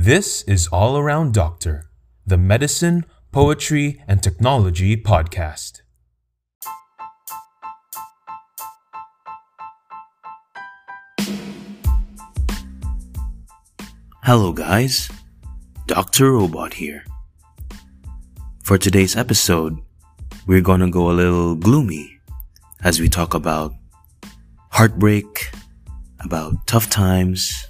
[0.00, 1.90] This is All Around Doctor,
[2.24, 5.82] the medicine, poetry, and technology podcast.
[14.22, 15.10] Hello, guys.
[15.88, 16.30] Dr.
[16.30, 17.04] Robot here.
[18.62, 19.82] For today's episode,
[20.46, 22.20] we're gonna go a little gloomy
[22.84, 23.74] as we talk about
[24.70, 25.50] heartbreak,
[26.20, 27.67] about tough times,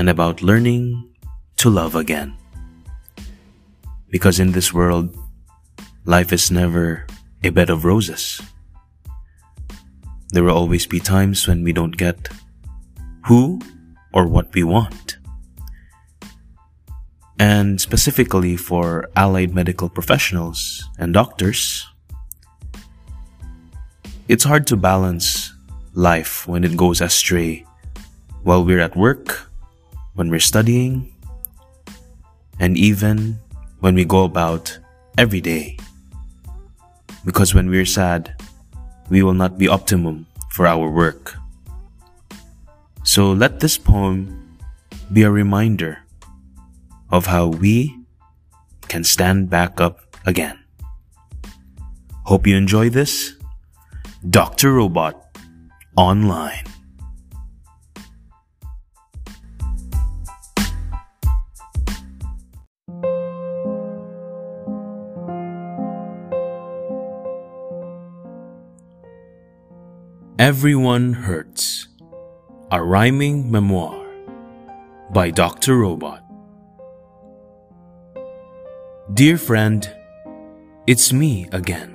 [0.00, 0.96] and about learning
[1.60, 2.32] to love again.
[4.08, 5.12] Because in this world,
[6.06, 7.04] life is never
[7.44, 8.40] a bed of roses.
[10.32, 12.32] There will always be times when we don't get
[13.28, 13.60] who
[14.16, 15.18] or what we want.
[17.38, 21.84] And specifically for allied medical professionals and doctors,
[24.28, 25.52] it's hard to balance
[25.92, 27.66] life when it goes astray
[28.44, 29.49] while we're at work,
[30.20, 31.08] when we're studying,
[32.60, 33.40] and even
[33.80, 34.68] when we go about
[35.16, 35.80] every day.
[37.24, 38.36] Because when we're sad,
[39.08, 41.40] we will not be optimum for our work.
[43.02, 44.60] So let this poem
[45.08, 46.04] be a reminder
[47.08, 47.96] of how we
[48.92, 50.60] can stand back up again.
[52.28, 53.40] Hope you enjoy this.
[54.28, 54.76] Dr.
[54.76, 55.16] Robot
[55.96, 56.69] Online.
[70.40, 71.86] Everyone Hurts
[72.70, 74.06] A Rhyming Memoir
[75.12, 75.76] by Dr.
[75.76, 76.24] Robot.
[79.12, 79.86] Dear friend,
[80.86, 81.94] it's me again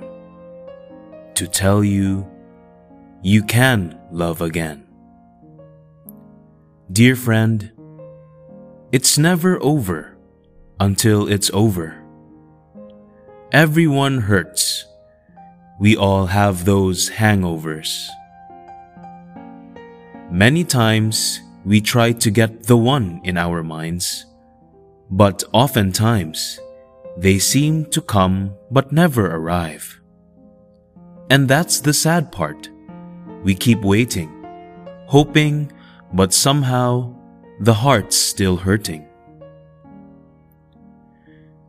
[1.34, 2.24] to tell you
[3.20, 4.86] you can love again.
[6.92, 7.72] Dear friend,
[8.92, 10.16] it's never over
[10.78, 12.00] until it's over.
[13.50, 14.86] Everyone hurts.
[15.80, 18.08] We all have those hangovers.
[20.36, 24.26] Many times we try to get the one in our minds,
[25.08, 26.60] but oftentimes
[27.16, 29.98] they seem to come but never arrive.
[31.30, 32.68] And that's the sad part.
[33.44, 34.28] We keep waiting,
[35.06, 35.72] hoping,
[36.12, 37.16] but somehow
[37.60, 39.08] the heart's still hurting.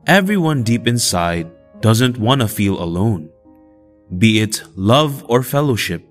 [0.05, 1.49] Everyone deep inside
[1.79, 3.29] doesn't want to feel alone.
[4.17, 6.03] Be it love or fellowship,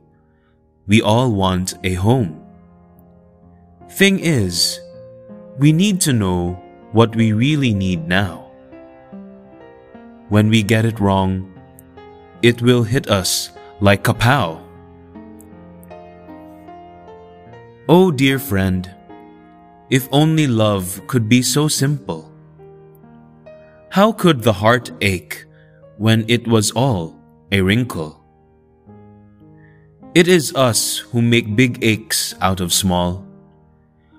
[0.87, 2.46] we all want a home.
[3.91, 4.81] Thing is,
[5.59, 6.61] we need to know
[6.93, 8.51] what we really need now.
[10.29, 11.53] When we get it wrong,
[12.43, 14.61] it will hit us like kapow.
[17.89, 18.91] Oh, dear friend,
[19.91, 22.33] if only love could be so simple.
[23.91, 25.45] How could the heart ache
[25.97, 27.17] when it was all
[27.53, 28.21] a wrinkle?
[30.15, 33.26] It is us who make big aches out of small.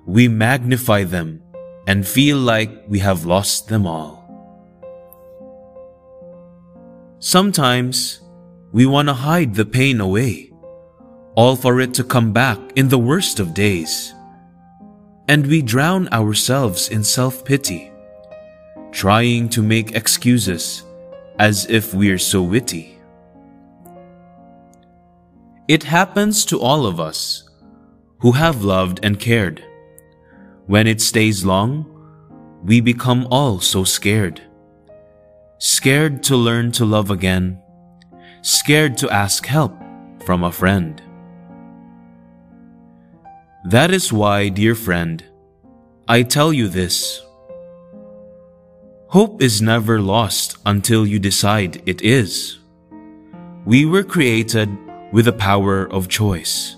[0.08, 1.44] We magnify them
[1.86, 4.24] and feel like we have lost them all.
[7.20, 8.22] Sometimes
[8.72, 10.54] we want to hide the pain away,
[11.36, 14.14] all for it to come back in the worst of days.
[15.28, 17.92] And we drown ourselves in self pity,
[18.94, 20.84] trying to make excuses
[21.38, 22.98] as if we're so witty.
[25.68, 27.50] It happens to all of us
[28.20, 29.62] who have loved and cared.
[30.68, 31.86] When it stays long,
[32.64, 34.42] we become all so scared.
[35.58, 37.60] Scared to learn to love again
[38.48, 39.76] scared to ask help
[40.24, 41.02] from a friend.
[43.66, 45.24] That is why, dear friend,
[46.08, 47.22] I tell you this.
[49.10, 52.60] Hope is never lost until you decide it is.
[53.66, 54.70] We were created
[55.12, 56.78] with the power of choice.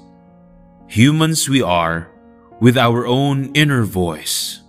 [0.87, 2.09] Humans we are
[2.59, 4.61] with our own inner voice.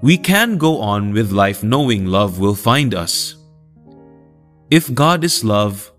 [0.00, 3.36] We can go on with life knowing love will find us
[4.72, 5.92] if God is love,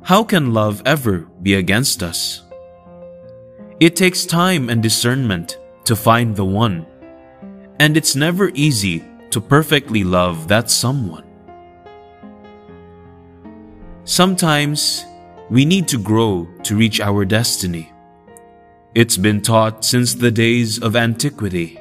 [0.00, 2.40] how can love ever be against us?
[3.80, 6.86] It takes time and discernment to find the one,
[7.80, 11.28] and it's never easy to perfectly love that someone.
[14.04, 15.04] Sometimes
[15.50, 17.92] we need to grow to reach our destiny.
[18.94, 21.80] It's been taught since the days of antiquity.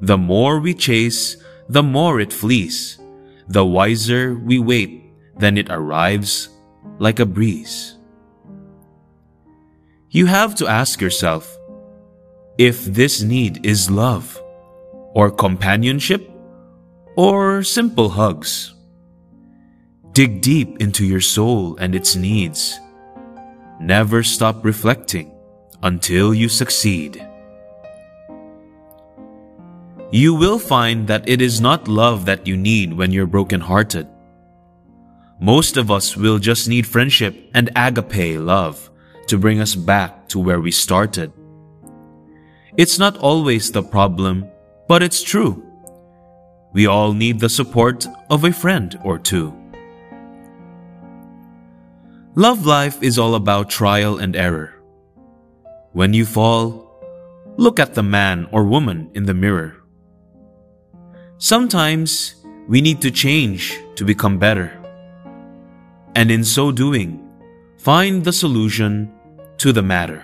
[0.00, 1.36] The more we chase,
[1.68, 2.98] the more it flees
[3.48, 5.04] the wiser we wait,
[5.38, 6.48] then it arrives
[6.98, 7.96] like a breeze.
[10.10, 11.56] You have to ask yourself,
[12.58, 14.40] if this need is love,
[15.14, 16.30] or companionship,
[17.16, 18.74] or simple hugs.
[20.12, 22.80] Dig deep into your soul and its needs.
[23.78, 25.35] Never stop reflecting
[25.82, 27.26] until you succeed.
[30.12, 34.06] You will find that it is not love that you need when you're brokenhearted.
[35.40, 38.90] Most of us will just need friendship and agape love
[39.26, 41.32] to bring us back to where we started.
[42.76, 44.46] It's not always the problem,
[44.86, 45.62] but it's true.
[46.72, 49.52] We all need the support of a friend or two.
[52.34, 54.75] Love life is all about trial and error.
[55.96, 56.92] When you fall,
[57.56, 59.80] look at the man or woman in the mirror.
[61.38, 62.36] Sometimes
[62.68, 64.76] we need to change to become better.
[66.14, 67.24] And in so doing,
[67.78, 69.10] find the solution
[69.56, 70.22] to the matter.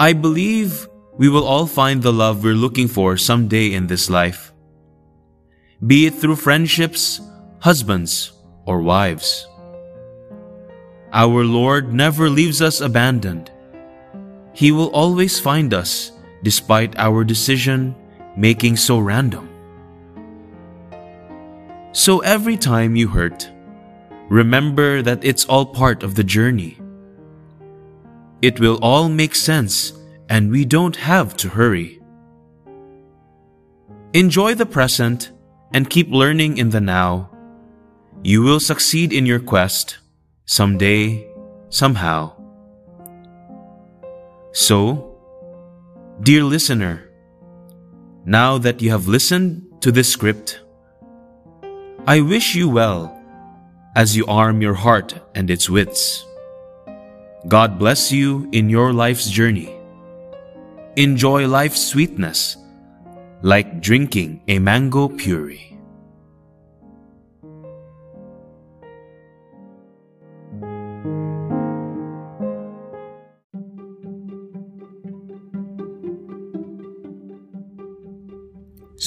[0.00, 0.88] I believe
[1.18, 4.50] we will all find the love we're looking for someday in this life.
[5.86, 7.20] Be it through friendships,
[7.60, 8.32] husbands,
[8.64, 9.46] or wives.
[11.12, 13.50] Our Lord never leaves us abandoned.
[14.52, 16.12] He will always find us
[16.42, 17.94] despite our decision
[18.36, 19.48] making so random.
[21.92, 23.50] So every time you hurt,
[24.28, 26.78] remember that it's all part of the journey.
[28.40, 29.92] It will all make sense
[30.28, 32.00] and we don't have to hurry.
[34.14, 35.32] Enjoy the present
[35.72, 37.30] and keep learning in the now.
[38.22, 39.99] You will succeed in your quest
[40.50, 41.24] someday,
[41.68, 42.32] somehow.
[44.50, 45.14] So,
[46.22, 47.08] dear listener,
[48.24, 50.58] now that you have listened to this script,
[52.04, 53.16] I wish you well
[53.94, 56.26] as you arm your heart and its wits.
[57.46, 59.70] God bless you in your life's journey.
[60.96, 62.56] Enjoy life's sweetness
[63.42, 65.69] like drinking a mango puree.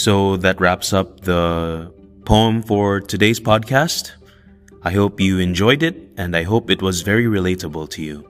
[0.04, 1.90] So that wraps up the
[2.26, 4.12] poem for today's podcast.
[4.82, 8.30] I hope you enjoyed it and I hope it was very relatable to you.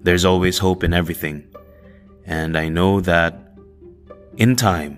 [0.00, 1.46] There's always hope in everything.
[2.24, 3.52] And I know that
[4.38, 4.96] in time,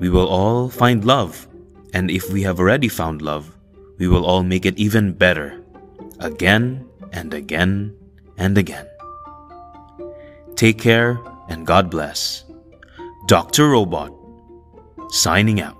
[0.00, 1.46] we will all find love.
[1.92, 3.54] And if we have already found love,
[3.98, 5.60] we will all make it even better.
[6.18, 7.94] Again and again
[8.38, 8.88] and again.
[10.54, 11.20] Take care
[11.50, 12.44] and God bless.
[13.26, 13.68] Dr.
[13.68, 14.15] Robot,
[15.08, 15.75] signing out.